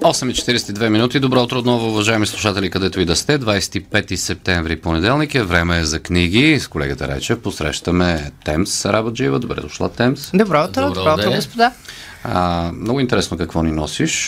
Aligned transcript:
8.42 0.00 0.88
минути. 0.88 1.20
Добро 1.20 1.42
утро 1.42 1.58
отново, 1.58 1.88
уважаеми 1.88 2.26
слушатели, 2.26 2.70
където 2.70 3.00
и 3.00 3.04
да 3.04 3.16
сте. 3.16 3.38
25 3.38 4.16
септември, 4.16 4.76
понеделник 4.76 5.34
е 5.34 5.42
време 5.42 5.78
е 5.78 5.84
за 5.84 6.00
книги. 6.00 6.60
С 6.60 6.68
колегата 6.68 7.08
Речев 7.08 7.40
посрещаме 7.40 8.30
Темс 8.44 8.86
Рабаджиева. 8.86 9.38
Добре 9.38 9.60
дошла, 9.60 9.88
Темс. 9.88 10.30
Добро 10.34 10.64
утро, 10.64 10.86
добро, 10.86 10.94
добро 10.94 11.14
утро, 11.14 11.30
господа. 11.30 11.72
А, 12.24 12.70
много 12.74 13.00
интересно 13.00 13.36
какво 13.36 13.62
ни 13.62 13.72
носиш. 13.72 14.26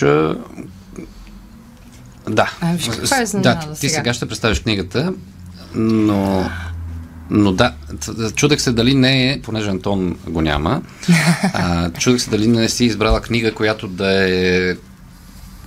Да. 2.28 2.52
А, 2.60 2.72
виж 2.74 2.88
каква 2.88 3.16
е 3.16 3.24
да, 3.34 3.58
ти 3.58 3.88
сега. 3.88 3.94
сега 3.94 4.14
ще 4.14 4.28
представиш 4.28 4.60
книгата, 4.60 5.12
но 5.74 6.50
но 7.30 7.52
да, 7.52 7.72
чудех 8.34 8.60
се 8.60 8.72
дали 8.72 8.94
не 8.94 9.32
е, 9.32 9.40
понеже 9.42 9.70
Антон 9.70 10.16
го 10.26 10.42
няма, 10.42 10.82
а, 11.54 11.90
чудех 11.90 12.22
се 12.22 12.30
дали 12.30 12.46
не 12.46 12.68
си 12.68 12.84
избрала 12.84 13.20
книга, 13.20 13.54
която 13.54 13.88
да 13.88 14.30
е 14.30 14.76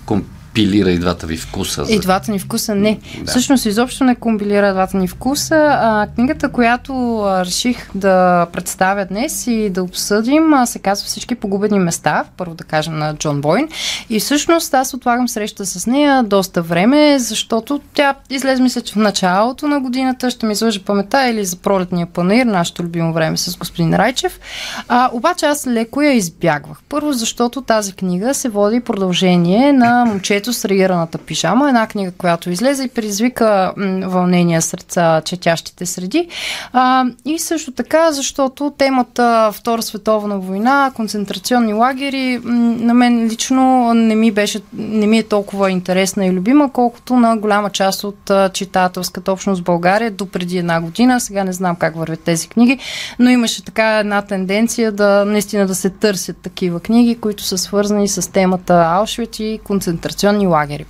con 0.05 0.34
компилира 0.55 0.91
и 0.91 0.99
двата 0.99 1.27
ви 1.27 1.37
вкуса. 1.37 1.85
За... 1.85 1.93
И 1.93 1.99
двата 1.99 2.31
ни 2.31 2.39
вкуса 2.39 2.75
не. 2.75 2.99
Да. 3.21 3.31
Всъщност 3.31 3.65
изобщо 3.65 4.03
не 4.03 4.15
комбилира 4.15 4.73
двата 4.73 4.97
ни 4.97 5.07
вкуса. 5.07 5.55
А, 5.55 6.07
книгата, 6.15 6.49
която 6.49 7.19
а, 7.19 7.45
реших 7.45 7.89
да 7.95 8.45
представя 8.53 9.05
днес 9.05 9.47
и 9.47 9.69
да 9.69 9.83
обсъдим, 9.83 10.53
а, 10.53 10.65
се 10.65 10.79
казва 10.79 11.05
Всички 11.07 11.35
погубени 11.35 11.79
места, 11.79 12.23
първо 12.37 12.55
да 12.55 12.63
кажем 12.63 12.97
на 12.99 13.15
Джон 13.15 13.41
Бойн. 13.41 13.67
И 14.09 14.19
всъщност 14.19 14.73
аз 14.73 14.93
отлагам 14.93 15.27
среща 15.27 15.65
с 15.65 15.87
нея 15.87 16.23
доста 16.23 16.61
време, 16.61 17.19
защото 17.19 17.81
тя 17.93 18.15
излезе 18.29 18.63
мисля, 18.63 18.81
че 18.81 18.93
в 18.93 18.95
началото 18.95 19.67
на 19.67 19.79
годината 19.79 20.31
ще 20.31 20.45
ми 20.45 20.51
излъжа 20.51 20.79
памета 20.79 21.27
или 21.27 21.45
за 21.45 21.55
пролетния 21.55 22.07
панир, 22.07 22.45
нашето 22.45 22.83
любимо 22.83 23.13
време 23.13 23.37
с 23.37 23.57
господин 23.57 23.95
Райчев. 23.95 24.39
А, 24.87 25.09
обаче 25.13 25.45
аз 25.45 25.67
леко 25.67 26.01
я 26.01 26.11
избягвах. 26.11 26.77
Първо, 26.89 27.13
защото 27.13 27.61
тази 27.61 27.93
книга 27.93 28.33
се 28.33 28.49
води 28.49 28.79
продължение 28.79 29.73
на 29.73 30.05
момчето 30.05 30.44
Детето 30.45 30.59
с 30.59 30.65
раираната 30.65 31.17
пижама, 31.17 31.67
една 31.67 31.87
книга, 31.87 32.11
която 32.17 32.49
излезе 32.49 32.83
и 32.83 32.87
предизвика 32.87 33.73
вълнения 34.05 34.61
сред 34.61 34.97
четящите 35.25 35.85
среди. 35.85 36.27
А, 36.73 37.05
и 37.25 37.39
също 37.39 37.71
така, 37.71 38.11
защото 38.11 38.73
темата 38.77 39.51
Втора 39.53 39.81
световна 39.81 40.39
война, 40.39 40.91
концентрационни 40.95 41.73
лагери, 41.73 42.39
на 42.43 42.93
мен 42.93 43.27
лично 43.27 43.93
не 43.93 44.15
ми, 44.15 44.31
беше, 44.31 44.61
не 44.73 45.07
ми 45.07 45.17
е 45.17 45.23
толкова 45.23 45.71
интересна 45.71 46.25
и 46.25 46.31
любима, 46.31 46.71
колкото 46.71 47.15
на 47.15 47.37
голяма 47.37 47.69
част 47.69 48.03
от 48.03 48.31
читателската 48.53 49.31
общност 49.31 49.61
в 49.61 49.65
България 49.65 50.11
до 50.11 50.25
преди 50.25 50.57
една 50.57 50.81
година. 50.81 51.19
Сега 51.19 51.43
не 51.43 51.53
знам 51.53 51.75
как 51.75 51.95
вървят 51.95 52.19
тези 52.19 52.47
книги, 52.47 52.79
но 53.19 53.29
имаше 53.29 53.65
така 53.65 53.99
една 53.99 54.21
тенденция 54.21 54.91
да 54.91 55.25
наистина 55.25 55.67
да 55.67 55.75
се 55.75 55.89
търсят 55.89 56.37
такива 56.37 56.79
книги, 56.79 57.15
които 57.15 57.43
са 57.43 57.57
свързани 57.57 58.07
с 58.07 58.31
темата 58.31 58.85
Аушвиц 58.87 59.39
и 59.39 59.59
концентрационни 59.63 60.34
концентрационни 60.35 60.47
лагери. 60.47 60.85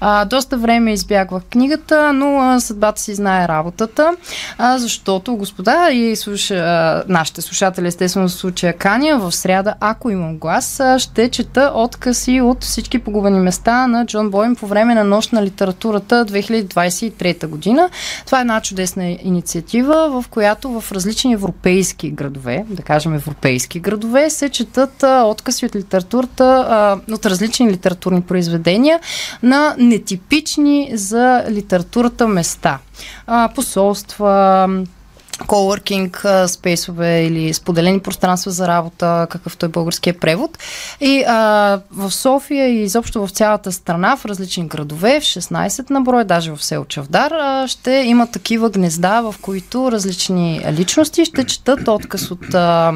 А, 0.00 0.24
доста 0.24 0.56
време 0.56 0.92
избягвах 0.92 1.42
книгата, 1.50 2.12
но 2.12 2.40
а, 2.40 2.60
съдбата 2.60 3.00
си 3.00 3.14
знае 3.14 3.48
работата, 3.48 4.12
а, 4.58 4.78
защото, 4.78 5.36
господа 5.36 5.90
и 5.90 6.16
слуша, 6.16 6.54
а, 6.54 7.04
нашите 7.08 7.42
слушатели, 7.42 7.86
естествено 7.86 8.28
в 8.28 8.32
случая 8.32 8.72
Каня, 8.72 9.18
в 9.18 9.32
сряда, 9.32 9.74
ако 9.80 10.10
имам 10.10 10.38
глас, 10.38 10.80
а, 10.80 10.98
ще 10.98 11.28
чета 11.28 11.72
откъси 11.74 12.40
от 12.40 12.64
всички 12.64 12.98
погубени 12.98 13.40
места 13.40 13.86
на 13.86 14.06
Джон 14.06 14.30
Бойм 14.30 14.56
по 14.56 14.66
време 14.66 14.94
на 14.94 15.04
нощ 15.04 15.32
на 15.32 15.42
литературата 15.42 16.24
2023 16.24 17.46
година. 17.46 17.90
Това 18.26 18.38
е 18.38 18.40
една 18.40 18.60
чудесна 18.60 19.04
инициатива, 19.22 20.22
в 20.22 20.28
която 20.28 20.80
в 20.80 20.92
различни 20.92 21.32
европейски 21.32 22.10
градове, 22.10 22.64
да 22.68 22.82
кажем 22.82 23.14
европейски 23.14 23.80
градове, 23.80 24.30
се 24.30 24.48
четат 24.48 25.02
а, 25.02 25.22
откъси 25.22 25.66
от 25.66 25.76
литературата, 25.76 26.66
а, 26.68 27.14
от 27.14 27.26
различни 27.26 27.70
литературни 27.70 28.22
произведения 28.22 28.77
посещения 28.78 29.00
на 29.42 29.74
нетипични 29.78 30.90
за 30.94 31.44
литературата 31.50 32.28
места. 32.28 32.78
Посолства, 33.54 34.68
коворкинг 35.46 36.24
спейсове 36.46 37.22
или 37.22 37.54
споделени 37.54 38.00
пространства 38.00 38.50
за 38.50 38.68
работа, 38.68 39.26
какъвто 39.30 39.66
е 39.66 39.68
българския 39.68 40.20
превод. 40.20 40.58
И 41.00 41.24
а, 41.26 41.80
в 41.90 42.10
София 42.10 42.68
и 42.68 42.82
изобщо 42.82 43.26
в 43.26 43.30
цялата 43.30 43.72
страна, 43.72 44.16
в 44.16 44.24
различни 44.24 44.66
градове, 44.66 45.20
в 45.20 45.22
16 45.22 45.90
на 45.90 46.00
брой, 46.00 46.24
даже 46.24 46.52
в 46.52 46.64
село 46.64 46.84
Чавдар, 46.84 47.30
а, 47.30 47.68
ще 47.68 47.90
има 47.90 48.26
такива 48.26 48.70
гнезда, 48.70 49.20
в 49.20 49.34
които 49.42 49.92
различни 49.92 50.60
личности 50.72 51.24
ще 51.24 51.44
четат 51.44 51.88
отказ 51.88 52.30
от 52.30 52.54
а, 52.54 52.92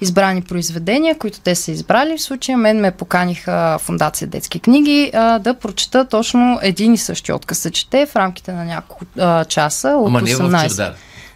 избрани 0.00 0.42
произведения, 0.42 1.18
които 1.18 1.40
те 1.40 1.54
са 1.54 1.70
избрали. 1.70 2.18
В 2.18 2.22
случая 2.22 2.58
мен 2.58 2.80
ме 2.80 2.90
поканиха 2.90 3.78
Фундация 3.80 4.28
Детски 4.28 4.60
книги 4.60 5.10
а, 5.14 5.38
да 5.38 5.54
прочета 5.54 6.04
точно 6.04 6.58
един 6.62 6.94
и 6.94 6.98
същи 6.98 7.32
отказ 7.32 7.58
се 7.58 7.70
чете 7.70 8.06
в 8.06 8.16
рамките 8.16 8.52
на 8.52 8.64
няколко 8.64 9.04
а, 9.18 9.44
часа 9.44 9.88
от 9.88 10.08
Ама 10.08 10.20
18. 10.20 10.88
Не 10.88 10.94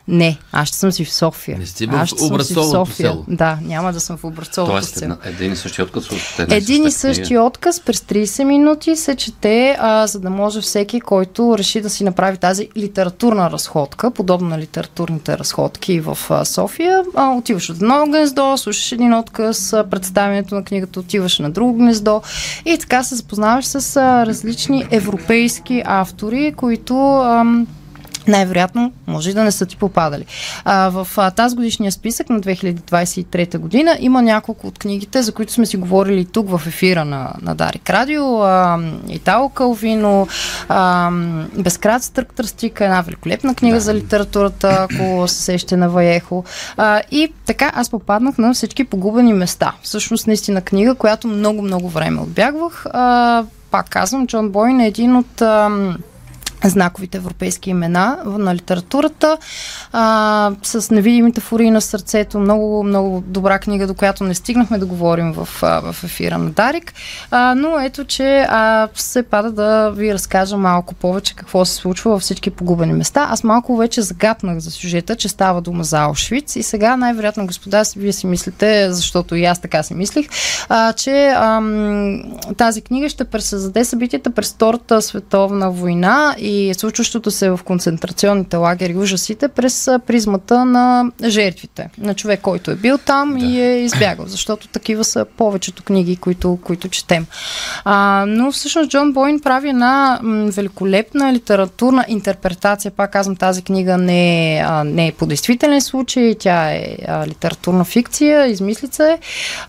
не, 0.09 0.39
аз 0.53 0.69
ще 0.69 0.77
съм 0.77 0.93
си 0.93 1.05
в 1.05 1.13
София. 1.13 1.59
Не 1.59 1.67
сте 1.67 1.87
в 1.87 2.09
образцовото 2.23 2.93
село? 2.93 3.25
Да, 3.29 3.59
няма 3.63 3.93
да 3.93 4.01
съм 4.01 4.17
в 4.17 4.25
образцовото 4.25 4.73
Тоест, 4.73 4.99
село. 4.99 5.17
един 5.25 5.53
и 5.53 5.57
същи 5.57 5.83
отказ 5.83 6.11
от 6.11 6.39
една 6.39 6.55
Един 6.55 6.87
и 6.87 6.91
същи 6.91 7.39
отказ 7.39 7.81
през 7.81 8.01
30 8.01 8.45
минути 8.45 8.97
се 8.97 9.17
чете, 9.17 9.77
а, 9.81 10.07
за 10.07 10.21
да 10.21 10.31
може 10.31 10.61
всеки, 10.61 11.01
който 11.01 11.59
реши 11.59 11.81
да 11.81 11.91
си 11.91 12.05
направи 12.05 12.37
тази 12.37 12.69
литературна 12.77 13.51
разходка, 13.51 14.11
подобно 14.11 14.49
на 14.49 14.59
литературните 14.59 15.39
разходки 15.39 16.01
в 16.01 16.19
а, 16.31 16.45
София, 16.45 17.03
а, 17.15 17.31
отиваш 17.31 17.71
от 17.71 17.77
едно 17.77 18.05
гнездо, 18.07 18.57
слушаш 18.57 18.93
един 18.93 19.15
отказ, 19.15 19.75
представянето 19.91 20.55
на 20.55 20.65
книгата, 20.65 21.01
отиваш 21.01 21.39
на 21.39 21.51
друго 21.51 21.75
гнездо 21.75 22.23
и 22.65 22.79
така 22.79 23.03
се 23.03 23.15
запознаваш 23.15 23.65
с 23.65 23.97
а, 23.97 24.27
различни 24.27 24.87
европейски 24.91 25.83
автори, 25.87 26.53
които... 26.57 26.97
А, 27.17 27.45
най-вероятно 28.29 28.93
може 29.07 29.31
и 29.31 29.35
да 29.35 29.45
не 29.45 29.53
са 29.53 29.67
ти 29.67 29.77
попадали. 29.77 30.25
А, 30.65 30.89
в 30.89 31.09
а, 31.17 31.31
тази 31.31 31.57
годишния 31.57 31.93
списък 31.93 32.31
на 32.31 32.41
2023 32.41 33.59
година 33.59 33.97
има 34.01 34.23
няколко 34.23 34.67
от 34.67 34.79
книгите, 34.79 35.23
за 35.23 35.33
които 35.33 35.53
сме 35.53 35.67
си 35.67 35.77
говорили 35.77 36.25
тук 36.25 36.51
в 36.51 36.63
ефира 36.67 37.05
на, 37.05 37.33
на 37.43 37.55
Дарик 37.55 37.91
Радио. 37.91 38.43
А, 38.43 38.79
Итало 39.09 39.49
Калвино, 39.49 40.29
а, 40.69 41.11
Безкрат 41.59 42.03
Стърк 42.03 42.35
Тръстика, 42.35 42.85
една 42.85 43.01
великолепна 43.01 43.55
книга 43.55 43.77
да. 43.77 43.81
за 43.81 43.95
литературата, 43.95 44.87
ако 44.91 45.29
се 45.29 45.43
сеща 45.43 45.77
на 45.77 45.89
Ваехо. 45.89 46.45
А, 46.77 47.03
и 47.11 47.33
така 47.47 47.73
аз 47.75 47.91
попаднах 47.91 48.39
на 48.39 48.55
всички 48.55 48.85
погубени 48.85 49.33
места. 49.33 49.73
Всъщност 49.83 50.27
наистина 50.27 50.61
книга, 50.61 50.95
която 50.95 51.29
много-много 51.29 51.89
време 51.89 52.21
отбягвах. 52.21 52.87
А, 52.93 53.45
пак 53.71 53.91
казвам, 53.91 54.27
Джон 54.27 54.51
Бойн 54.51 54.81
е 54.81 54.87
един 54.87 55.17
от... 55.17 55.43
А, 55.43 55.71
знаковите 56.69 57.19
европейски 57.19 57.71
имена 57.71 58.19
на 58.25 58.55
литературата, 58.55 59.39
а, 59.93 60.53
с 60.63 60.91
невидимите 60.91 61.41
фури 61.41 61.71
на 61.71 61.81
сърцето. 61.81 62.39
Много, 62.39 62.83
много 62.83 63.25
добра 63.27 63.59
книга, 63.59 63.87
до 63.87 63.95
която 63.95 64.25
не 64.25 64.35
стигнахме 64.35 64.79
да 64.79 64.87
говорим 64.87 65.33
в, 65.33 65.49
в 65.63 65.97
ефира 66.05 66.39
на 66.39 66.51
Дарик. 66.51 66.95
А, 67.31 67.55
но 67.55 67.79
ето, 67.79 68.05
че 68.05 68.47
а, 68.49 68.89
се 68.95 69.23
пада 69.23 69.51
да 69.51 69.91
ви 69.91 70.15
разкажа 70.15 70.57
малко 70.57 70.95
повече 70.95 71.35
какво 71.35 71.65
се 71.65 71.75
случва 71.75 72.11
във 72.11 72.23
всички 72.23 72.51
погубени 72.51 72.93
места. 72.93 73.27
Аз 73.31 73.45
малко 73.45 73.77
вече 73.77 74.03
загатнах 74.03 74.59
за 74.59 74.71
сюжета, 74.71 75.17
че 75.17 75.29
става 75.29 75.61
дума 75.61 75.85
за 75.85 75.99
Аушвиц 76.01 76.57
и 76.57 76.63
сега 76.63 76.97
най-вероятно, 76.97 77.47
господа, 77.47 77.83
вие 77.97 78.13
си 78.13 78.27
мислите, 78.27 78.93
защото 78.93 79.35
и 79.35 79.45
аз 79.45 79.61
така 79.61 79.83
си 79.83 79.95
мислих, 79.95 80.27
а, 80.69 80.93
че 80.93 81.29
а, 81.29 81.61
тази 82.57 82.83
книга 82.83 83.09
ще 83.09 83.25
пресъздаде 83.25 83.85
събитията 83.85 84.31
през 84.31 84.53
Втората 84.53 85.03
световна 85.03 85.71
война 85.71 86.35
и 86.39 86.75
случващото 86.77 87.31
се 87.31 87.51
в 87.51 87.61
концентрационните 87.65 88.57
лагери, 88.57 88.97
ужасите, 88.97 89.49
през 89.49 89.89
призмата 90.07 90.65
на 90.65 91.11
жертвите, 91.25 91.89
на 91.99 92.15
човек, 92.15 92.41
който 92.41 92.71
е 92.71 92.77
бил 92.77 92.99
там 92.99 93.37
да. 93.39 93.47
и 93.47 93.61
е 93.61 93.81
избягал, 93.81 94.27
защото 94.27 94.69
такива 94.69 95.05
са 95.05 95.27
повечето 95.37 95.83
книги, 95.83 96.17
които, 96.17 96.59
които 96.65 96.89
четем. 96.89 97.27
А, 97.85 98.25
но 98.29 98.53
всъщност 98.53 98.91
Джон 98.91 99.13
Бойн 99.13 99.41
прави 99.41 99.69
една 99.69 100.21
великолепна 100.25 101.33
литературна 101.33 102.05
интерпретация. 102.09 102.91
Пак 102.91 103.13
казвам, 103.13 103.37
тази 103.37 103.63
книга 103.63 103.99
не 103.99 104.57
е, 104.57 104.63
а, 104.67 104.85
не 104.85 105.07
е 105.07 105.13
по 105.13 105.27
действителен 105.27 105.81
случай, 105.81 106.35
тя 106.39 106.71
е 106.71 106.97
а, 107.09 107.27
литературна 107.27 107.85
фикция, 107.85 108.47
измислица 108.47 109.11
е, 109.11 109.19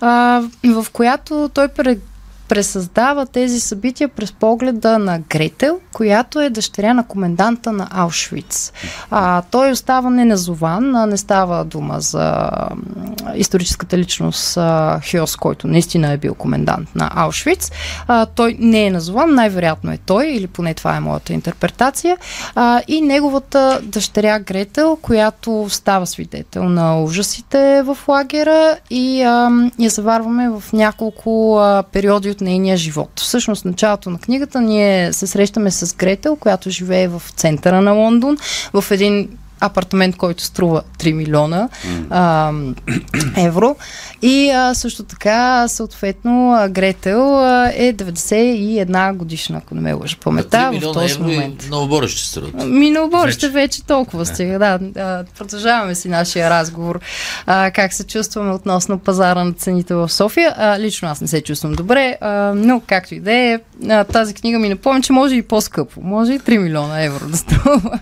а, 0.01 0.41
в 0.63 0.85
която 0.91 1.49
той 1.53 1.67
пред 1.67 1.99
пресъздава 2.47 3.25
тези 3.25 3.59
събития 3.59 4.07
през 4.07 4.31
погледа 4.31 4.99
на 4.99 5.19
Гретел, 5.19 5.79
която 5.93 6.41
е 6.41 6.49
дъщеря 6.49 6.93
на 6.93 7.07
коменданта 7.07 7.71
на 7.71 7.87
Аушвиц. 7.91 8.73
А, 9.11 9.41
той 9.41 9.71
остава 9.71 10.09
неназован, 10.09 11.09
не 11.09 11.17
става 11.17 11.65
дума 11.65 11.99
за 11.99 12.49
историческата 13.35 13.97
личност 13.97 14.57
а, 14.57 14.99
Хиос, 15.03 15.35
който 15.35 15.67
наистина 15.67 16.11
е 16.11 16.17
бил 16.17 16.33
комендант 16.33 16.95
на 16.95 17.11
Аушвиц. 17.15 17.71
А, 18.07 18.25
той 18.25 18.57
не 18.59 18.85
е 18.85 18.91
назован, 18.91 19.33
най-вероятно 19.33 19.91
е 19.91 19.97
той, 20.05 20.27
или 20.27 20.47
поне 20.47 20.73
това 20.73 20.95
е 20.95 20.99
моята 20.99 21.33
интерпретация. 21.33 22.17
А, 22.55 22.81
и 22.87 23.01
неговата 23.01 23.79
дъщеря 23.83 24.39
Гретел, 24.39 24.97
която 25.01 25.67
става 25.69 26.07
свидетел 26.07 26.63
на 26.63 27.01
ужасите 27.03 27.83
в 27.85 27.97
лагера 28.07 28.77
и 28.89 29.21
а, 29.21 29.51
я 29.79 29.89
заварваме 29.89 30.49
в 30.49 30.63
няколко 30.73 31.57
а, 31.57 31.83
периоди 31.91 32.34
от 32.35 32.41
нейния 32.41 32.77
живот. 32.77 33.11
Всъщност, 33.15 33.65
началото 33.65 34.09
на 34.09 34.19
книгата 34.19 34.61
ние 34.61 35.13
се 35.13 35.27
срещаме 35.27 35.71
с 35.71 35.95
Гретел, 35.95 36.35
която 36.35 36.69
живее 36.69 37.07
в 37.07 37.21
центъра 37.35 37.81
на 37.81 37.91
Лондон, 37.91 38.37
в 38.73 38.85
един 38.91 39.29
апартамент, 39.59 40.17
който 40.17 40.43
струва 40.43 40.81
3 40.99 41.13
милиона 41.13 41.69
а, 42.09 42.51
евро. 43.37 43.75
И 44.21 44.49
а, 44.49 44.73
също 44.73 45.03
така, 45.03 45.67
съответно, 45.67 46.67
Гретел 46.69 47.39
а, 47.39 47.71
е 47.75 47.93
91 47.93 49.13
годишна, 49.13 49.57
ако 49.57 49.75
не 49.75 49.81
ме 49.81 49.93
лъжа 49.93 50.17
паметта, 50.23 50.71
в 50.81 50.93
този 50.93 51.19
момент. 51.19 51.67
Новоборище 51.69 52.21
струва. 52.21 52.65
Ми 52.65 52.91
новоборище 52.91 53.47
вече, 53.47 53.65
вече 53.65 53.83
толкова 53.83 54.25
стига, 54.25 54.59
да. 54.59 54.79
А, 55.01 55.23
продължаваме 55.37 55.95
си 55.95 56.09
нашия 56.09 56.49
разговор. 56.49 56.99
А, 57.45 57.71
как 57.71 57.93
се 57.93 58.03
чувстваме 58.03 58.53
относно 58.53 58.99
пазара 58.99 59.43
на 59.43 59.53
цените 59.53 59.95
в 59.95 60.09
София. 60.09 60.53
А, 60.57 60.79
лично 60.79 61.07
аз 61.07 61.21
не 61.21 61.27
се 61.27 61.41
чувствам 61.41 61.73
добре, 61.73 62.17
а, 62.21 62.53
но 62.55 62.81
както 62.87 63.15
и 63.15 63.19
да 63.19 63.33
е, 63.33 63.59
тази 64.11 64.33
книга 64.33 64.59
ми 64.59 64.69
напомня, 64.69 65.01
че 65.01 65.13
може 65.13 65.35
и 65.35 65.41
по-скъпо. 65.41 66.01
Може 66.01 66.33
и 66.33 66.39
3 66.39 66.57
милиона 66.57 67.03
евро 67.03 67.27
да 67.27 67.37
струва. 67.37 67.99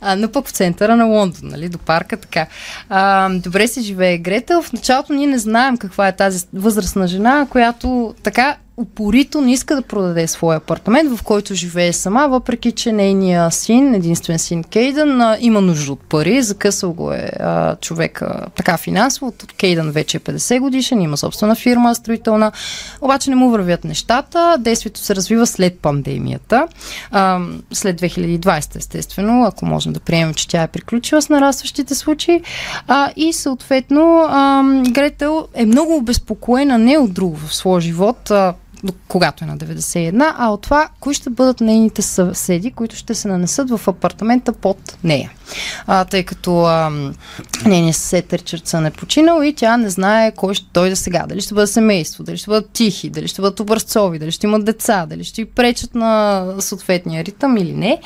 А, 0.00 0.16
но 0.16 0.28
пък 0.28 0.46
в 0.46 0.50
центъра 0.50 0.96
на 0.96 1.04
Лондон, 1.04 1.40
нали, 1.42 1.68
до 1.68 1.78
парка, 1.78 2.16
така. 2.16 2.46
А, 2.88 3.28
добре 3.28 3.68
се 3.68 3.80
живее 3.80 4.18
Гретел. 4.18 4.62
В 4.62 4.72
началото 4.72 5.12
ние 5.12 5.26
не 5.26 5.38
знаем 5.38 5.76
каква 5.76 6.08
е 6.08 6.16
тази 6.16 6.46
възрастна 6.54 7.08
жена, 7.08 7.46
която 7.50 8.14
така 8.22 8.56
упорито 8.80 9.40
не 9.40 9.52
иска 9.52 9.76
да 9.76 9.82
продаде 9.82 10.26
своя 10.26 10.56
апартамент, 10.56 11.16
в 11.18 11.22
който 11.22 11.54
живее 11.54 11.92
сама, 11.92 12.28
въпреки 12.28 12.72
че 12.72 12.92
нейния 12.92 13.50
син, 13.50 13.94
единствен 13.94 14.38
син 14.38 14.64
Кейдън, 14.64 15.36
има 15.40 15.60
нужда 15.60 15.92
от 15.92 16.00
пари, 16.00 16.42
закъсал 16.42 16.92
го 16.92 17.12
е 17.12 17.30
а, 17.40 17.76
човек 17.76 18.22
а, 18.22 18.46
така 18.54 18.76
финансово. 18.76 19.34
Кейдън 19.56 19.90
вече 19.90 20.16
е 20.16 20.20
50 20.20 20.60
годишен, 20.60 21.00
има 21.00 21.16
собствена 21.16 21.54
фирма 21.54 21.94
строителна, 21.94 22.52
обаче 23.00 23.30
не 23.30 23.36
му 23.36 23.50
вървят 23.50 23.84
нещата. 23.84 24.56
Действието 24.58 25.00
се 25.00 25.16
развива 25.16 25.46
след 25.46 25.78
пандемията, 25.78 26.68
а, 27.10 27.40
след 27.72 28.00
2020 28.00 28.76
естествено, 28.76 29.44
ако 29.44 29.66
можем 29.66 29.92
да 29.92 30.00
приемем, 30.00 30.34
че 30.34 30.48
тя 30.48 30.62
е 30.62 30.68
приключила 30.68 31.22
с 31.22 31.28
нарастващите 31.28 31.94
случаи. 31.94 32.42
А, 32.86 33.10
и 33.16 33.32
съответно 33.32 34.26
а, 34.28 34.62
Гретел 34.90 35.48
е 35.54 35.66
много 35.66 35.96
обезпокоена 35.96 36.78
не 36.78 36.98
от 36.98 37.14
друго 37.14 37.36
в 37.36 37.54
своя 37.54 37.80
живот, 37.80 38.32
когато 39.08 39.44
е 39.44 39.46
на 39.46 39.58
91, 39.58 40.34
а 40.38 40.48
от 40.48 40.62
това, 40.62 40.88
кои 41.00 41.14
ще 41.14 41.30
бъдат 41.30 41.60
нейните 41.60 42.02
съседи, 42.02 42.70
които 42.70 42.96
ще 42.96 43.14
се 43.14 43.28
нанесат 43.28 43.70
в 43.70 43.88
апартамента 43.88 44.52
под 44.52 44.98
нея. 45.04 45.32
А, 45.86 46.04
тъй 46.04 46.22
като 46.22 46.60
а, 46.60 46.92
нейният 47.66 47.96
съсед 47.96 48.32
Ричардсън 48.32 48.86
е 48.86 48.90
починал 48.90 49.42
и 49.42 49.54
тя 49.54 49.76
не 49.76 49.90
знае 49.90 50.32
кой 50.32 50.54
ще 50.54 50.66
дойде 50.74 50.96
сега. 50.96 51.24
Дали 51.28 51.40
ще 51.40 51.54
бъде 51.54 51.66
семейство, 51.66 52.24
дали 52.24 52.36
ще 52.36 52.50
бъдат 52.50 52.70
тихи, 52.70 53.10
дали 53.10 53.28
ще 53.28 53.42
бъдат 53.42 53.60
образцови, 53.60 54.18
дали 54.18 54.32
ще 54.32 54.46
имат 54.46 54.64
деца, 54.64 55.06
дали 55.06 55.24
ще 55.24 55.44
пречат 55.44 55.94
на 55.94 56.44
съответния 56.58 57.24
ритъм 57.24 57.56
или 57.56 57.72
не. 57.72 58.00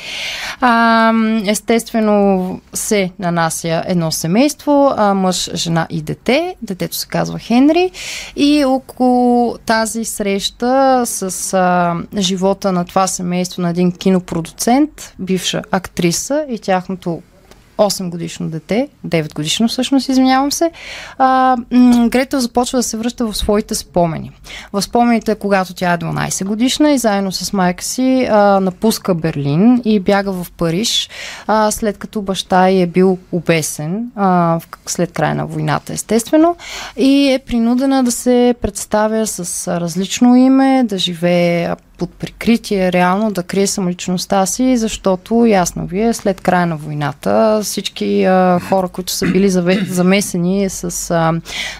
А, 0.60 1.12
естествено 1.46 2.60
се 2.74 3.10
нанася 3.18 3.82
едно 3.86 4.12
семейство, 4.12 4.92
а, 4.96 5.14
мъж, 5.14 5.50
жена 5.54 5.86
и 5.90 6.02
дете. 6.02 6.56
Детето 6.62 6.96
се 6.96 7.06
казва 7.06 7.38
Хенри 7.38 7.90
и 8.36 8.64
около 8.64 9.58
тази 9.66 10.04
среща 10.04 11.02
с 11.06 11.54
а, 11.54 11.94
живота 12.18 12.72
на 12.72 12.84
това 12.84 13.06
семейство 13.06 13.62
на 13.62 13.70
един 13.70 13.92
кинопродуцент, 13.92 15.14
бивша 15.18 15.62
актриса 15.70 16.46
и 16.48 16.58
тяхното 16.58 17.22
8 17.78 18.10
годишно 18.10 18.48
дете, 18.48 18.88
9 19.06 19.34
годишно 19.34 19.68
всъщност, 19.68 20.08
извинявам 20.08 20.52
се, 20.52 20.70
а, 21.18 21.56
Гретел 22.08 22.40
започва 22.40 22.78
да 22.78 22.82
се 22.82 22.96
връща 22.96 23.26
в 23.26 23.36
своите 23.36 23.74
спомени. 23.74 24.30
В 24.72 24.82
спомените, 24.82 25.34
когато 25.34 25.74
тя 25.74 25.92
е 25.92 25.98
12 25.98 26.44
годишна 26.44 26.92
и 26.92 26.98
заедно 26.98 27.32
с 27.32 27.52
майка 27.52 27.84
си 27.84 28.28
а, 28.30 28.60
напуска 28.60 29.14
Берлин 29.14 29.82
и 29.84 30.00
бяга 30.00 30.32
в 30.32 30.46
Париж, 30.56 31.08
а, 31.46 31.70
след 31.70 31.98
като 31.98 32.22
баща 32.22 32.68
й 32.68 32.82
е 32.82 32.86
бил 32.86 33.18
обесен 33.32 34.10
а, 34.16 34.60
след 34.86 35.12
края 35.12 35.34
на 35.34 35.46
войната, 35.46 35.92
естествено, 35.92 36.56
и 36.96 37.32
е 37.32 37.38
принудена 37.38 38.04
да 38.04 38.12
се 38.12 38.54
представя 38.62 39.26
с 39.26 39.68
различно 39.80 40.36
име, 40.36 40.84
да 40.84 40.98
живее 40.98 41.68
под 41.98 42.14
прикритие 42.14 42.92
реално 42.92 43.30
да 43.32 43.42
крие 43.42 43.66
самоличността 43.66 44.46
си, 44.46 44.76
защото 44.76 45.46
ясно 45.46 45.86
ви 45.86 46.02
е, 46.02 46.12
след 46.12 46.40
края 46.40 46.66
на 46.66 46.76
войната 46.76 47.60
всички 47.62 48.24
а, 48.24 48.60
хора, 48.68 48.88
които 48.88 49.12
са 49.12 49.26
били 49.26 49.50
замесени 49.88 50.70
с 50.70 51.10
а, 51.10 51.32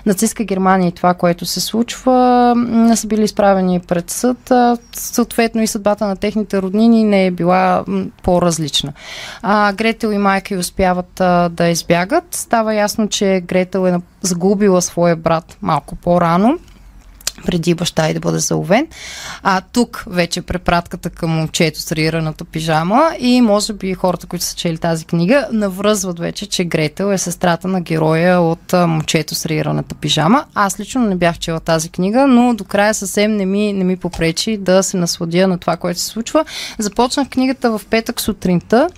нацистска 0.07 0.45
Германия 0.45 0.89
и 0.89 0.93
това, 0.93 1.15
което 1.15 1.47
се 1.47 1.61
случва, 1.61 2.55
не 2.57 2.97
са 2.97 3.07
били 3.07 3.23
изправени 3.23 3.81
пред 3.81 4.11
съд. 4.11 4.51
А, 4.51 4.77
съответно 4.93 5.63
и 5.63 5.67
съдбата 5.67 6.07
на 6.07 6.17
техните 6.17 6.63
роднини 6.63 7.05
не 7.05 7.27
е 7.27 7.31
била 7.31 7.85
м, 7.87 8.05
по-различна. 8.23 8.93
А, 9.43 9.73
Гретел 9.73 10.09
и 10.09 10.19
майка 10.19 10.55
й 10.55 10.59
успяват 10.59 11.21
а, 11.21 11.49
да 11.49 11.69
избягат. 11.69 12.25
Става 12.31 12.75
ясно, 12.75 13.09
че 13.09 13.43
Гретел 13.47 13.87
е 13.87 14.01
загубила 14.23 14.83
своя 14.83 15.17
брат 15.17 15.57
малко 15.63 15.97
по-рано 15.97 16.59
преди 17.47 17.75
баща 17.75 18.11
и 18.11 18.15
да 18.15 18.21
бъде 18.21 18.39
заловен. 18.39 18.87
А 19.43 19.61
тук 19.73 20.05
вече 20.07 20.43
препратката 20.43 21.11
към 21.11 21.31
момчето 21.31 21.81
с 21.81 21.93
рираната 21.93 22.45
пижама 22.45 23.11
и 23.19 23.41
може 23.41 23.73
би 23.73 23.95
хората, 23.95 24.27
които 24.27 24.45
са 24.45 24.57
чели 24.57 24.79
тази 24.79 25.05
книга, 25.05 25.49
навръзват 25.53 26.19
вече, 26.19 26.47
че 26.47 26.65
Гретел 26.65 27.13
е 27.13 27.19
сестрата 27.19 27.69
на 27.69 27.81
героя 27.81 28.41
от 28.41 28.73
момчето 28.73 29.35
с 29.35 29.47
рираната 29.47 29.95
пижама. 29.95 30.45
Аз 30.55 30.81
лично 30.81 31.01
не 31.07 31.17
бях 31.17 31.39
чела 31.39 31.61
тази 31.61 31.89
книга, 31.89 32.27
но 32.27 32.55
до 32.55 32.65
края 32.65 32.95
съвсем 32.95 33.37
не 33.37 33.47
ми, 33.47 33.73
не 33.73 33.85
ми 33.85 33.97
попречи 33.97 34.57
да 34.57 34.83
се 34.83 34.97
насладя 34.97 35.49
на 35.49 35.59
това, 35.59 35.77
което 35.77 36.01
се 36.01 36.07
случва. 36.07 36.45
Започнах 36.79 37.29
книгата 37.29 37.79
в 37.79 37.81
петък 37.91 38.21
сутринта 38.21 38.89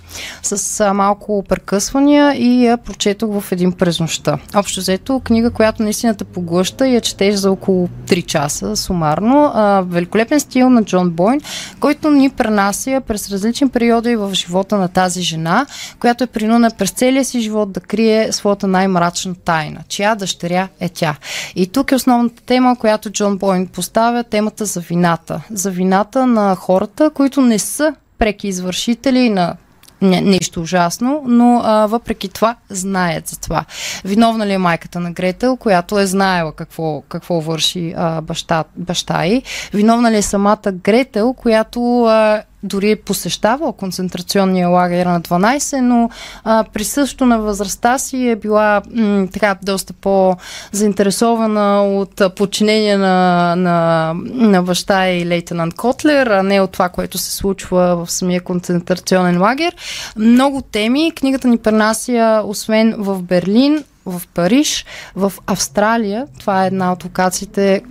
с 0.43 0.93
малко 0.93 1.43
прекъсвания 1.49 2.33
и 2.33 2.65
я 2.65 2.77
прочетох 2.77 3.41
в 3.41 3.51
един 3.51 3.71
през 3.71 3.99
нощта. 3.99 4.37
Общо 4.55 4.79
взето, 4.79 5.19
книга, 5.19 5.51
която 5.51 5.83
наистина 5.83 6.15
те 6.15 6.23
поглъща 6.23 6.87
и 6.87 6.95
я 6.95 7.01
четеш 7.01 7.35
за 7.35 7.51
около 7.51 7.89
3 8.07 8.25
часа 8.25 8.36
сумарно. 8.75 9.51
А, 9.53 9.81
великолепен 9.81 10.39
стил 10.39 10.69
на 10.69 10.83
Джон 10.83 11.09
Бойн, 11.09 11.41
който 11.79 12.11
ни 12.11 12.29
пренася 12.29 13.01
през 13.07 13.31
различни 13.31 13.69
периоди 13.69 14.15
в 14.15 14.33
живота 14.33 14.77
на 14.77 14.87
тази 14.87 15.21
жена, 15.21 15.65
която 15.99 16.23
е 16.23 16.27
принудена 16.27 16.71
през 16.77 16.91
целия 16.91 17.25
си 17.25 17.39
живот 17.39 17.71
да 17.71 17.79
крие 17.79 18.31
своята 18.31 18.67
най-мрачна 18.67 19.35
тайна. 19.35 19.79
Чия 19.87 20.15
дъщеря 20.15 20.67
е 20.79 20.89
тя. 20.89 21.15
И 21.55 21.67
тук 21.67 21.91
е 21.91 21.95
основната 21.95 22.43
тема, 22.43 22.75
която 22.79 23.11
Джон 23.11 23.37
Бойн 23.37 23.67
поставя, 23.67 24.23
темата 24.23 24.65
за 24.65 24.79
вината. 24.79 25.41
За 25.51 25.71
вината 25.71 26.25
на 26.27 26.55
хората, 26.55 27.09
които 27.09 27.41
не 27.41 27.59
са 27.59 27.95
преки 28.17 28.47
извършители 28.47 29.29
на 29.29 29.55
не, 30.01 30.21
нещо 30.21 30.61
ужасно, 30.61 31.23
но 31.25 31.61
а, 31.63 31.85
въпреки 31.85 32.29
това 32.29 32.55
знаят 32.69 33.27
за 33.27 33.39
това. 33.39 33.65
Виновна 34.05 34.47
ли 34.47 34.53
е 34.53 34.57
майката 34.57 34.99
на 34.99 35.11
Гретел, 35.11 35.57
която 35.57 35.99
е 35.99 36.05
знаела 36.05 36.51
какво, 36.51 37.01
какво 37.01 37.41
върши 37.41 37.93
а, 37.97 38.21
баща, 38.21 38.63
баща 38.75 39.25
й? 39.25 39.41
Виновна 39.73 40.11
ли 40.11 40.17
е 40.17 40.21
самата 40.21 40.71
Гретел, 40.71 41.33
която 41.33 42.03
а, 42.03 42.41
дори 42.67 42.91
е 42.91 42.95
посещавала 42.95 43.73
концентрационния 43.73 44.67
лагер 44.69 45.05
на 45.05 45.21
12, 45.21 45.79
но 45.79 46.09
а, 46.43 46.63
присъщо 46.73 47.25
на 47.25 47.39
възрастта 47.39 47.97
си 47.97 48.29
е 48.29 48.35
била 48.35 48.81
м, 48.95 49.27
така 49.33 49.55
доста 49.63 49.93
по-заинтересована 49.93 51.83
от 51.83 52.21
подчинение 52.35 52.97
на, 52.97 53.55
на, 53.55 54.13
на 54.23 54.63
баща 54.63 55.09
и 55.09 55.25
лейтенант 55.25 55.73
Котлер, 55.73 56.27
а 56.27 56.43
не 56.43 56.61
от 56.61 56.71
това, 56.71 56.89
което 56.89 57.17
се 57.17 57.31
случва 57.31 58.05
в 58.05 58.11
самия 58.11 58.41
концентрационен 58.41 59.41
лагер. 59.41 59.75
Много 60.17 60.61
теми. 60.61 61.11
Книгата 61.15 61.47
ни 61.47 61.57
пренася, 61.57 62.41
освен 62.45 62.95
в 62.97 63.21
Берлин, 63.21 63.83
в 64.07 64.21
Париж, 64.33 64.85
в 65.15 65.33
Австралия. 65.47 66.27
Това 66.39 66.63
е 66.63 66.67
една 66.67 66.91
от 66.91 67.03
локациите, 67.03 67.81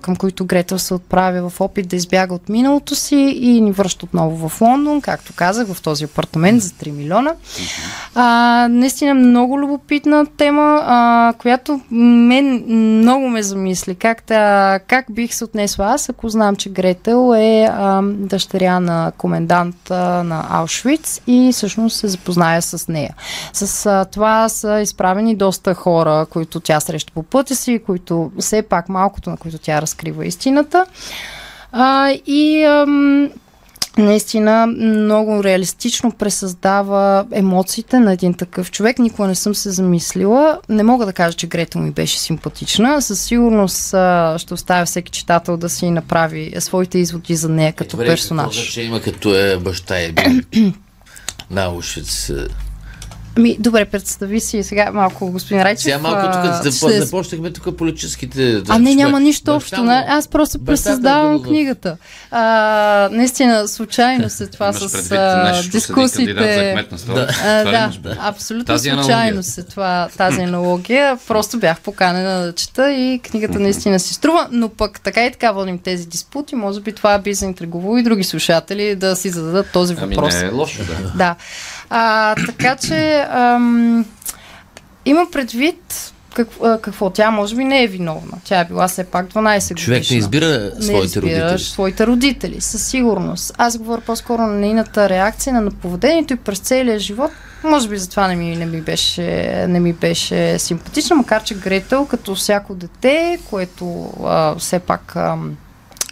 към 0.00 0.16
които 0.16 0.44
Гретел 0.44 0.78
се 0.78 0.94
отправя 0.94 1.50
в 1.50 1.60
опит 1.60 1.88
да 1.88 1.96
избяга 1.96 2.34
от 2.34 2.48
миналото 2.48 2.94
си 2.94 3.16
и 3.40 3.60
ни 3.60 3.72
връща 3.72 4.04
отново 4.04 4.48
в 4.48 4.60
Лондон, 4.60 5.00
както 5.00 5.32
казах, 5.36 5.66
в 5.68 5.82
този 5.82 6.04
апартамент 6.04 6.62
за 6.62 6.70
3 6.70 6.90
милиона. 6.90 7.34
А, 8.14 8.68
наистина 8.70 9.14
много 9.14 9.58
любопитна 9.58 10.26
тема, 10.36 10.82
а, 10.86 11.32
която 11.38 11.80
мен 11.90 12.64
много 12.68 13.28
ме 13.28 13.42
замисли. 13.42 13.94
Как, 13.94 14.22
да, 14.28 14.80
как 14.86 15.06
бих 15.10 15.34
се 15.34 15.44
отнесла 15.44 15.86
аз, 15.86 16.08
ако 16.08 16.28
знам, 16.28 16.56
че 16.56 16.68
Гретел 16.68 17.34
е 17.36 17.68
а, 17.70 18.02
дъщеря 18.02 18.80
на 18.80 19.12
комендант 19.18 19.90
а, 19.90 20.22
на 20.22 20.46
Аушвиц 20.50 21.20
и 21.26 21.50
всъщност 21.52 21.96
се 21.96 22.08
запозная 22.08 22.62
с 22.62 22.88
нея. 22.88 23.14
С 23.52 23.86
а, 23.86 24.04
това 24.04 24.48
са 24.48 24.80
изправени 24.80 25.36
доста 25.36 25.65
хора, 25.74 26.26
които 26.30 26.60
тя 26.60 26.80
среща 26.80 27.12
по 27.12 27.22
пътя 27.22 27.56
си, 27.56 27.80
които 27.86 28.30
все 28.40 28.62
пак 28.62 28.88
малкото, 28.88 29.30
на 29.30 29.36
които 29.36 29.58
тя 29.58 29.82
разкрива 29.82 30.26
истината. 30.26 30.86
А, 31.72 32.10
и 32.26 32.64
ам, 32.64 33.30
наистина 33.98 34.66
много 34.66 35.44
реалистично 35.44 36.12
пресъздава 36.12 37.26
емоциите 37.32 37.98
на 37.98 38.12
един 38.12 38.34
такъв 38.34 38.70
човек. 38.70 38.98
Никога 38.98 39.28
не 39.28 39.34
съм 39.34 39.54
се 39.54 39.70
замислила. 39.70 40.60
Не 40.68 40.82
мога 40.82 41.06
да 41.06 41.12
кажа, 41.12 41.36
че 41.36 41.46
Грета 41.46 41.78
ми 41.78 41.90
беше 41.90 42.18
симпатична. 42.18 43.02
Със 43.02 43.20
сигурност 43.20 43.94
а, 43.94 44.36
ще 44.38 44.54
оставя 44.54 44.86
всеки 44.86 45.12
читател 45.12 45.56
да 45.56 45.68
си 45.68 45.90
направи 45.90 46.54
своите 46.58 46.98
изводи 46.98 47.36
за 47.36 47.48
нея 47.48 47.72
като 47.72 47.96
Добре, 47.96 48.06
персонаж. 48.06 48.44
Какво 48.44 48.62
значение 48.62 48.88
има 48.88 49.00
като 49.00 49.34
е 49.34 49.56
баща 49.56 49.98
е 50.00 50.12
на 51.50 51.64
Аушвиц? 51.64 52.32
Ами, 53.36 53.56
добре, 53.60 53.84
представи 53.84 54.40
си 54.40 54.62
сега 54.62 54.90
малко, 54.92 55.30
господин 55.30 55.62
Райчев. 55.62 55.82
Сега 55.82 55.98
малко 55.98 56.20
а, 56.22 56.32
тук 56.32 56.72
ще- 56.72 56.86
да 56.88 57.04
започнахме 57.04 57.50
тук 57.50 57.76
политическите... 57.76 58.62
А 58.68 58.78
не, 58.78 58.94
няма 58.94 59.20
нищо 59.20 59.44
Баща 59.44 59.54
общо. 59.54 59.80
му- 59.80 59.86
не? 59.86 60.04
Аз 60.08 60.28
просто 60.28 60.58
е 60.58 60.64
пресъздавам 60.64 61.42
книгата. 61.42 61.96
А, 62.30 63.08
наистина, 63.12 63.68
случайно 63.68 64.30
се 64.30 64.46
това 64.50 64.66
Имаш 64.66 64.78
с 64.80 64.92
предвид 64.92 65.72
дискусиите. 65.72 66.76
А, 67.44 67.64
ли 67.64 67.98
да, 67.98 68.16
абсолютно 68.20 68.64
Тази 68.64 68.90
случайно 68.90 69.42
се 69.42 69.62
това, 69.62 70.08
тази 70.16 70.40
аналогия. 70.40 71.18
Просто 71.28 71.58
бях 71.58 71.80
поканена 71.80 72.46
да 72.46 72.52
чета 72.52 72.92
и 72.92 73.18
книгата 73.20 73.58
наистина 73.58 74.00
си 74.00 74.14
струва, 74.14 74.48
но 74.50 74.68
пък 74.68 75.00
така 75.00 75.26
и 75.26 75.32
така 75.32 75.52
водим 75.52 75.78
тези 75.78 76.06
диспути. 76.06 76.54
Може 76.54 76.80
би 76.80 76.92
това 76.92 77.18
би 77.18 77.34
заинтригувало 77.34 77.96
и 77.96 78.02
други 78.02 78.24
слушатели 78.24 78.94
да 78.94 79.16
си 79.16 79.30
зададат 79.30 79.66
този 79.72 79.94
Ами 79.98 80.14
въпрос. 80.14 80.34
не 80.34 80.40
е 80.40 80.50
лошо, 80.50 80.82
да. 80.84 81.12
Да. 81.16 81.34
А, 81.90 82.34
така 82.46 82.76
че 82.76 83.26
ам, 83.30 84.04
има 85.04 85.26
предвид 85.32 86.12
какво, 86.34 86.78
какво 86.82 87.10
тя 87.10 87.30
може 87.30 87.56
би 87.56 87.64
не 87.64 87.82
е 87.82 87.86
виновна. 87.86 88.32
Тя 88.44 88.60
е 88.60 88.64
била 88.64 88.88
все 88.88 89.04
пак 89.04 89.26
12 89.26 89.68
годишна. 89.68 89.76
Човек 89.76 90.10
не 90.10 90.16
избира 90.16 90.46
Не 90.76 90.82
своите 90.82 91.04
избираш 91.04 91.42
родители. 91.42 91.58
своите 91.58 92.06
родители, 92.06 92.60
със 92.60 92.86
сигурност. 92.86 93.54
Аз 93.58 93.78
говоря 93.78 94.00
по-скоро 94.00 94.42
на 94.42 94.54
нейната 94.54 95.08
реакция, 95.08 95.60
на 95.60 95.70
поведението 95.70 96.32
и 96.34 96.36
през 96.36 96.58
целия 96.58 96.98
живот. 96.98 97.30
Може 97.64 97.88
би 97.88 97.96
затова 97.98 98.28
не 98.28 98.36
ми, 98.36 98.56
не 98.56 98.66
ми, 98.66 98.80
беше, 98.80 99.22
не 99.68 99.80
ми 99.80 99.92
беше 99.92 100.58
симпатична, 100.58 101.16
макар 101.16 101.42
че 101.42 101.54
Гретел, 101.54 102.06
като 102.06 102.34
всяко 102.34 102.74
дете, 102.74 103.38
което 103.50 104.12
а, 104.24 104.54
все 104.58 104.78
пак 104.78 105.16
а, 105.16 105.36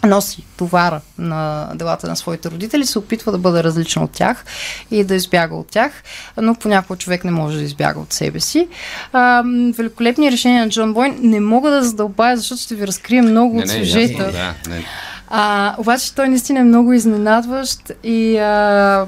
носи 0.05 0.43
товара 0.57 1.01
на 1.17 1.69
делата 1.75 2.07
на 2.07 2.15
своите 2.15 2.51
родители, 2.51 2.85
се 2.85 2.99
опитва 2.99 3.31
да 3.31 3.37
бъде 3.37 3.63
различна 3.63 4.03
от 4.03 4.11
тях 4.11 4.45
и 4.91 5.03
да 5.03 5.15
избяга 5.15 5.55
от 5.55 5.67
тях, 5.67 5.91
но 6.37 6.55
понякога 6.55 6.97
човек 6.99 7.23
не 7.23 7.31
може 7.31 7.57
да 7.57 7.63
избяга 7.63 7.99
от 7.99 8.13
себе 8.13 8.39
си. 8.39 8.67
А, 9.13 9.43
великолепни 9.77 10.31
решения 10.31 10.65
на 10.65 10.71
Джон 10.71 10.93
Бойн 10.93 11.15
не 11.21 11.39
мога 11.39 11.71
да 11.71 11.83
задълбая, 11.83 12.37
защото 12.37 12.61
ще 12.61 12.75
ви 12.75 12.87
разкрия 12.87 13.23
много 13.23 13.55
Не, 13.55 13.61
от 13.61 13.67
не, 13.67 13.73
сюжета. 13.73 14.23
ясно, 14.23 14.31
да. 14.31 14.69
Не. 14.69 14.85
А, 15.27 15.75
обаче 15.77 16.15
той 16.15 16.29
наистина 16.29 16.59
е 16.59 16.63
много 16.63 16.93
изненадващ 16.93 17.91
и 18.03 18.37
а, 18.37 19.05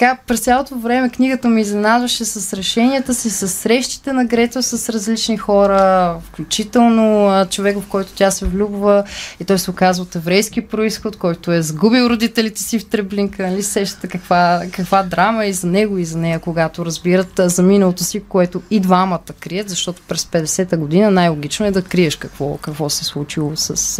така 0.00 0.18
през 0.26 0.40
цялото 0.40 0.78
време 0.78 1.08
книгата 1.08 1.48
ми 1.48 1.60
изненадваше 1.60 2.24
с 2.24 2.56
решенията 2.56 3.14
си, 3.14 3.30
с 3.30 3.48
срещите 3.48 4.12
на 4.12 4.24
Гретел 4.24 4.62
с 4.62 4.88
различни 4.88 5.36
хора, 5.36 6.16
включително 6.28 7.46
човек, 7.50 7.78
в 7.78 7.88
който 7.88 8.12
тя 8.14 8.30
се 8.30 8.44
влюбва 8.44 9.04
и 9.40 9.44
той 9.44 9.58
се 9.58 9.70
оказва 9.70 10.02
от 10.02 10.16
еврейски 10.16 10.60
происход, 10.60 11.16
който 11.16 11.52
е 11.52 11.62
сгубил 11.62 12.02
родителите 12.02 12.62
си 12.62 12.78
в 12.78 12.88
Треблинка. 12.88 13.46
Нали 13.46 13.62
сещате 13.62 14.08
каква, 14.08 14.62
каква 14.72 15.02
драма 15.02 15.46
и 15.46 15.52
за 15.52 15.66
него 15.66 15.98
и 15.98 16.04
за 16.04 16.18
нея, 16.18 16.38
когато 16.38 16.84
разбират 16.84 17.40
за 17.44 17.62
миналото 17.62 18.04
си, 18.04 18.22
което 18.28 18.62
и 18.70 18.80
двамата 18.80 19.20
крият, 19.40 19.68
защото 19.68 20.02
през 20.08 20.24
50-та 20.24 20.76
година 20.76 21.10
най-логично 21.10 21.66
е 21.66 21.70
да 21.70 21.82
криеш 21.82 22.16
какво, 22.16 22.56
какво 22.56 22.90
се 22.90 23.02
е 23.02 23.04
случило 23.04 23.52
с 23.56 23.98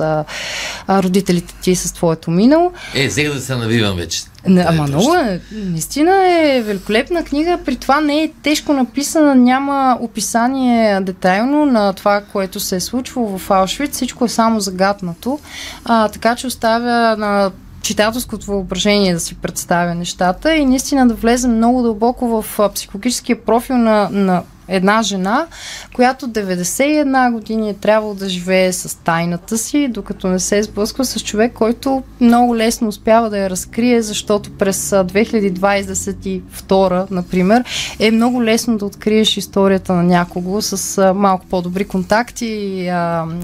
а, 0.88 1.02
родителите 1.02 1.54
ти 1.62 1.70
и 1.70 1.76
с 1.76 1.92
твоето 1.92 2.30
минало. 2.30 2.72
Е, 2.94 3.06
взех 3.06 3.32
да 3.32 3.40
се 3.40 3.56
навивам 3.56 3.96
вече. 3.96 4.22
Не, 4.46 4.64
ама 4.68 4.84
е 4.84 4.86
много 4.86 5.14
е. 5.14 5.40
Наистина 5.52 6.26
е 6.26 6.62
великолепна 6.62 7.24
книга, 7.24 7.58
при 7.64 7.76
това 7.76 8.00
не 8.00 8.22
е 8.22 8.32
тежко 8.42 8.72
написана, 8.72 9.34
няма 9.34 9.98
описание 10.00 11.00
детайлно 11.00 11.66
на 11.66 11.92
това, 11.92 12.22
което 12.32 12.60
се 12.60 12.76
е 12.76 12.80
случвало 12.80 13.38
в 13.38 13.50
Аушвиц, 13.50 13.94
всичко 13.94 14.24
е 14.24 14.28
само 14.28 14.60
загатнато, 14.60 15.38
а, 15.84 16.08
така 16.08 16.36
че 16.36 16.46
оставя 16.46 17.16
на 17.16 17.50
читателското 17.82 18.46
въображение 18.46 19.14
да 19.14 19.20
си 19.20 19.34
представя 19.34 19.94
нещата 19.94 20.56
и 20.56 20.64
наистина 20.64 21.08
да 21.08 21.14
влезе 21.14 21.48
много 21.48 21.82
дълбоко 21.82 22.42
в 22.42 22.70
психологическия 22.74 23.44
профил 23.44 23.76
на, 23.76 24.08
на 24.12 24.42
една 24.70 25.02
жена, 25.02 25.46
която 25.94 26.28
91 26.28 27.32
години 27.32 27.70
е 27.70 27.74
трябвало 27.74 28.14
да 28.14 28.28
живее 28.28 28.72
с 28.72 28.98
тайната 29.04 29.58
си, 29.58 29.88
докато 29.88 30.28
не 30.28 30.38
се 30.38 30.62
сблъсква 30.62 31.04
с 31.04 31.20
човек, 31.20 31.52
който 31.52 32.02
много 32.20 32.56
лесно 32.56 32.88
успява 32.88 33.30
да 33.30 33.38
я 33.38 33.50
разкрие, 33.50 34.02
защото 34.02 34.50
през 34.50 34.92
а, 34.92 35.04
2022, 35.04 37.10
например, 37.10 37.64
е 37.98 38.10
много 38.10 38.44
лесно 38.44 38.78
да 38.78 38.84
откриеш 38.84 39.36
историята 39.36 39.92
на 39.92 40.02
някого 40.02 40.62
с 40.62 41.14
малко 41.14 41.46
по-добри 41.46 41.84
контакти 41.84 42.46
и 42.46 42.86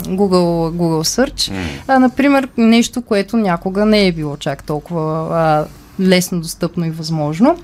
Google, 0.07 0.73
Google 0.73 1.03
Search. 1.03 1.53
А, 1.89 1.99
например, 1.99 2.49
нещо, 2.57 3.03
което 3.03 3.37
някога 3.37 3.87
не 3.87 4.07
е 4.07 4.13
било 4.13 4.37
чак 4.37 4.65
толкова 4.65 5.39
а, 5.39 5.67
лесно 6.01 6.41
достъпно 6.41 6.87
и 6.87 6.91
възможно. 6.91 7.59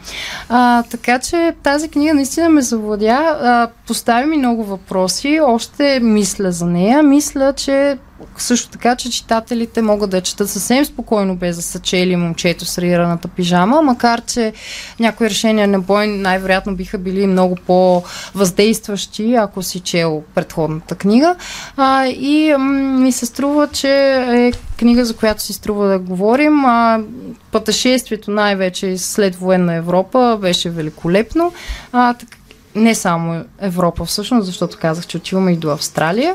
А, 0.49 0.83
така 0.83 1.19
че 1.19 1.55
тази 1.63 1.89
книга 1.89 2.15
наистина 2.15 2.49
ме 2.49 2.63
завладя. 2.63 3.39
А, 3.43 3.69
постави 3.87 4.27
ми 4.27 4.37
много 4.37 4.65
въпроси. 4.65 5.41
Още 5.43 6.01
мисля 6.03 6.53
за 6.53 6.67
нея. 6.67 7.03
Мисля, 7.03 7.53
че 7.53 7.99
също 8.37 8.71
така, 8.71 8.97
че 8.97 9.11
читателите 9.11 9.83
могат 9.83 10.11
да 10.11 10.21
четат 10.21 10.51
съвсем 10.51 10.85
спокойно, 10.85 11.37
без 11.37 11.57
да 11.57 11.63
са 11.63 11.79
чели 11.79 12.17
момчето 12.17 12.65
с 12.65 12.79
рираната 12.79 13.29
пижама, 13.29 13.83
макар 13.83 14.21
че 14.21 14.53
някои 15.01 15.31
решения 15.31 15.69
на 15.69 15.81
бой 15.81 16.07
най-вероятно 16.07 16.77
биха 16.77 16.99
били 16.99 17.27
много 17.27 17.57
по-въздействащи, 17.67 19.35
ако 19.35 19.63
си 19.63 19.81
чел 19.81 20.23
предходната 20.35 20.95
книга. 20.95 21.37
А, 21.77 22.07
и 22.07 22.57
ми 22.99 23.13
се 23.13 23.27
струва, 23.27 23.69
че 23.69 23.89
е 24.17 24.53
книга, 24.79 25.05
за 25.05 25.17
която 25.17 25.43
си 25.43 25.53
струва 25.53 25.89
да 25.89 25.99
говорим. 25.99 26.65
А, 26.65 27.01
пътешествието 27.53 28.31
най-вече 28.31 28.99
след 28.99 29.37
военна 29.37 29.75
Европа 29.75 30.39
беше 30.41 30.71
великолепно. 30.71 31.53
А, 31.93 32.15
така, 32.15 32.37
не 32.75 32.95
само 32.95 33.45
Европа 33.59 34.05
всъщност, 34.05 34.47
защото 34.47 34.79
казах, 34.81 35.07
че 35.07 35.17
отиваме 35.17 35.53
и 35.53 35.57
до 35.57 35.71
Австралия. 35.71 36.35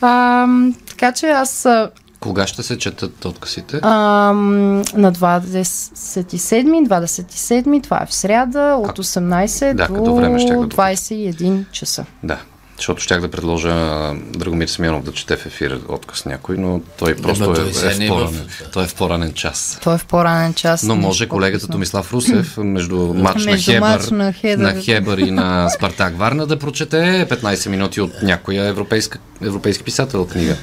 А, 0.00 0.46
така 0.96 1.12
че 1.12 1.26
аз 1.26 1.66
а, 1.66 1.90
Кога 2.20 2.46
ще 2.46 2.62
се 2.62 2.78
четат 2.78 3.24
откъсите? 3.24 3.80
ам, 3.82 4.76
на 4.76 5.12
27, 5.12 6.88
27, 6.88 7.82
това 7.82 8.00
е 8.02 8.06
в 8.06 8.14
сряда, 8.14 8.78
от 8.78 8.98
18 8.98 9.74
Да, 9.74 9.86
до 9.88 9.94
го- 9.94 10.20
21 10.66 11.70
часа. 11.70 12.04
Да. 12.22 12.38
Защото 12.76 13.02
щях 13.02 13.20
да 13.20 13.30
предложа 13.30 13.74
Драгомир 14.28 14.68
Смирнов 14.68 15.04
да 15.04 15.12
чете 15.12 15.36
в 15.36 15.46
ефир 15.46 15.80
отказ 15.88 16.24
някой, 16.24 16.56
но 16.58 16.80
той 16.98 17.16
просто 17.16 17.44
ма 17.44 17.52
е, 17.52 17.54
той 17.54 17.92
е, 17.92 17.94
не 17.94 18.06
е 18.06 18.08
в 18.08 18.12
в- 18.12 18.16
по-ранен, 18.16 18.48
той 18.72 18.84
е 18.84 18.88
в 18.88 18.94
по-ранен 18.94 19.32
час. 19.32 19.78
Той 19.82 19.94
е 19.94 19.98
в 19.98 20.06
по-ранен 20.06 20.54
час. 20.54 20.82
Но 20.82 20.96
може 20.96 21.26
колегата. 21.26 21.68
Томислав 21.68 22.12
Русев 22.12 22.56
между 22.56 22.96
матч 23.14 23.44
на 23.44 23.56
Хебър, 23.58 23.80
мач 23.80 24.10
на 24.10 24.32
Хедър. 24.32 24.64
на 24.64 24.82
Хебър 24.82 25.18
и 25.18 25.30
на 25.30 25.68
Спартак 25.70 26.18
Варна 26.18 26.46
да 26.46 26.58
прочете 26.58 26.96
15 27.30 27.68
минути 27.68 28.00
от 28.00 28.22
някоя 28.22 28.64
европейска, 28.64 29.18
европейски 29.42 29.84
писател 29.84 30.26
книга. 30.26 30.56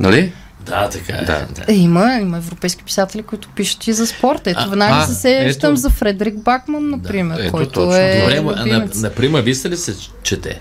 Нали? 0.00 0.32
Да, 0.60 0.88
така 0.88 1.12
е. 1.12 1.24
Да. 1.24 1.46
Е, 1.68 1.74
има, 1.74 2.18
има 2.22 2.36
европейски 2.36 2.84
писатели, 2.84 3.22
които 3.22 3.48
пишат 3.48 3.86
и 3.86 3.92
за 3.92 4.06
спорт. 4.06 4.46
Ето, 4.46 4.60
А, 4.60 4.66
веднага 4.66 4.94
а, 4.94 5.06
се 5.06 5.14
сещам 5.14 5.70
ето. 5.70 5.76
за 5.76 5.90
Фредерик 5.90 6.34
Бакман, 6.36 6.90
например, 6.90 7.38
ето, 7.40 7.50
който 7.50 7.70
точно. 7.70 7.94
е 7.94 8.20
Добре, 8.20 8.40
на, 8.40 8.60
любимец. 8.60 8.96
на 8.96 9.10
Прима 9.10 9.40
Виста 9.40 9.70
ли 9.70 9.76
се 9.76 9.94
чете? 10.22 10.60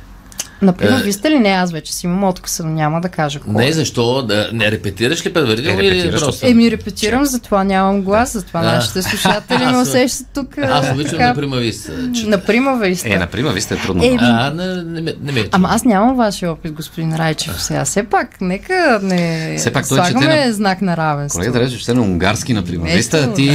Например, 0.61 0.99
Е. 0.99 1.03
вие 1.03 1.11
сте 1.13 1.31
ли 1.31 1.39
не, 1.39 1.49
аз 1.49 1.71
вече 1.71 1.93
си 1.93 2.05
имам 2.05 2.23
откъса, 2.23 2.63
но 2.63 2.69
няма 2.71 3.01
да 3.01 3.09
кажа 3.09 3.39
кой. 3.39 3.53
Не, 3.55 3.71
защо? 3.71 4.21
Да, 4.21 4.49
не 4.53 4.71
репетираш 4.71 5.25
ли 5.25 5.33
предварително 5.33 5.79
Е, 5.79 5.83
или 5.83 6.11
просто? 6.11 6.47
Еми, 6.47 6.71
репетирам, 6.71 7.25
затова 7.25 7.63
нямам 7.63 8.01
глас, 8.01 8.33
затова 8.33 8.59
А. 8.59 8.63
нашите 8.65 9.01
слушатели 9.01 9.57
ме 9.65 9.71
Аз- 9.71 9.87
усещат 9.87 10.27
тук. 10.33 10.57
Аз 10.59 10.91
обичам 10.91 11.11
така, 11.11 11.27
на 11.27 11.35
примавист. 11.35 11.91
На 12.25 12.37
примава 12.37 12.95
сте. 12.95 13.09
Е, 13.09 13.17
например, 13.17 13.51
вие 13.51 13.61
сте 13.61 13.75
трудно. 13.77 14.03
Е, 14.03 14.17
А, 14.19 14.51
не, 14.51 14.65
не, 14.75 15.01
ме- 15.01 15.13
не 15.21 15.31
ме 15.31 15.39
е 15.39 15.43
Ама 15.51 15.69
аз 15.71 15.83
нямам 15.85 16.15
вашия 16.15 16.51
опит, 16.51 16.71
господин 16.71 17.15
Райчев. 17.15 17.61
Сега, 17.61 17.85
все 17.85 18.03
пак, 18.03 18.41
нека 18.41 18.99
не 19.03 19.55
Все 19.57 19.73
пак 19.73 19.87
той 19.87 19.97
слагаме 19.97 20.25
чете 20.25 20.45
на- 20.47 20.53
знак 20.53 20.81
на 20.81 20.97
равенство. 20.97 21.39
Колегата 21.39 21.59
рече, 21.59 21.77
че 21.77 21.93
на 21.93 22.01
унгарски, 22.01 22.53
например. 22.53 22.87
Ето, 22.87 22.95
Виста, 22.97 23.33
ти, 23.33 23.51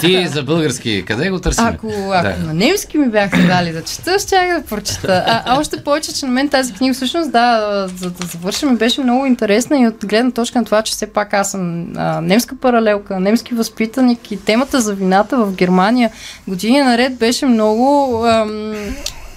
ти 0.00 0.26
за 0.28 0.42
български. 0.42 1.04
Къде 1.06 1.30
го 1.30 1.38
търсим? 1.40 1.64
Ако, 1.66 1.86
ако 2.12 2.40
на 2.40 2.54
немски 2.54 2.98
ми 2.98 3.08
бяхте 3.08 3.36
дали 3.38 3.72
да 3.72 3.82
чета, 3.82 4.16
щях 4.18 4.48
да 4.50 4.66
прочета. 4.66 5.24
А, 5.26 5.42
а 5.46 5.60
още 5.60 5.76
повече, 5.76 6.14
че 6.14 6.26
мен 6.32 6.48
тази 6.48 6.72
книга 6.72 6.94
всъщност, 6.94 7.32
да, 7.32 7.86
за 7.96 8.10
да 8.10 8.26
завършим, 8.26 8.76
беше 8.76 9.00
много 9.00 9.26
интересна 9.26 9.78
и 9.78 9.86
от 9.86 10.06
гледна 10.06 10.30
точка 10.30 10.58
на 10.58 10.64
това, 10.64 10.82
че 10.82 10.92
все 10.92 11.06
пак 11.06 11.34
аз 11.34 11.50
съм 11.50 11.92
а, 11.96 12.20
немска 12.20 12.56
паралелка, 12.56 13.20
немски 13.20 13.54
възпитаник 13.54 14.30
и 14.30 14.44
темата 14.44 14.80
за 14.80 14.94
вината 14.94 15.36
в 15.36 15.54
Германия 15.54 16.10
години 16.48 16.80
наред 16.80 17.16
беше 17.16 17.46
много 17.46 18.16
ам, 18.26 18.74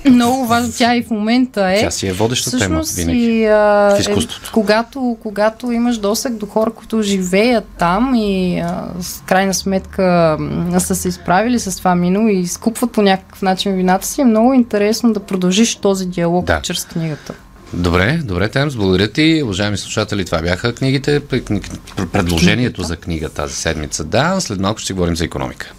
много 0.09 0.45
важна. 0.45 0.71
Тя 0.77 0.95
и 0.95 1.03
в 1.03 1.09
момента 1.09 1.71
е. 1.71 1.79
Тя 1.79 1.91
си 1.91 2.07
е 2.07 2.13
водеща 2.13 2.51
тема 2.51 2.59
Всъщност 2.59 2.95
винаги. 2.95 3.19
и, 3.19 3.45
а, 3.45 3.95
в 3.95 3.99
изкуството. 3.99 4.49
Е, 4.49 4.53
когато, 4.53 5.17
когато 5.21 5.71
имаш 5.71 5.97
досег 5.97 6.33
до 6.33 6.45
хора, 6.45 6.71
които 6.71 7.01
живеят 7.01 7.65
там 7.79 8.15
и 8.15 8.59
а, 8.59 8.83
с 9.01 9.23
крайна 9.25 9.53
сметка 9.53 10.37
са 10.79 10.95
се 10.95 11.07
изправили 11.07 11.59
с 11.59 11.77
това 11.77 11.95
минало 11.95 12.27
и 12.27 12.39
изкупват 12.39 12.91
по 12.91 13.01
някакъв 13.01 13.41
начин 13.41 13.73
вината 13.75 14.07
си, 14.07 14.21
е 14.21 14.25
много 14.25 14.53
интересно 14.53 15.13
да 15.13 15.19
продължиш 15.19 15.75
този 15.75 16.05
диалог 16.05 16.45
Да. 16.45 16.61
чрез 16.61 16.85
книгата. 16.85 17.33
Добре, 17.73 18.19
добре, 18.23 18.49
Темс, 18.49 18.75
благодаря 18.75 19.07
ти. 19.07 19.41
Уважаеми 19.43 19.77
слушатели, 19.77 20.25
това 20.25 20.41
бяха 20.41 20.75
книгите, 20.75 21.19
предложението 22.11 22.83
за 22.83 22.95
книга 22.95 23.29
тази 23.29 23.53
седмица. 23.53 24.03
Да, 24.03 24.35
след 24.39 24.59
малко 24.59 24.79
ще 24.79 24.93
говорим 24.93 25.15
за 25.15 25.25
економика. 25.25 25.73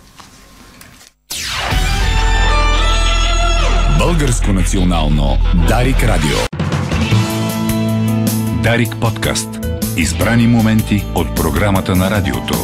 Българско 3.98 4.52
национално 4.52 5.38
Дарик 5.68 6.02
Радио. 6.02 6.36
Дарик 8.62 8.96
подкаст. 9.00 9.48
Избрани 9.96 10.46
моменти 10.46 11.04
от 11.14 11.36
програмата 11.36 11.96
на 11.96 12.10
радиото. 12.10 12.54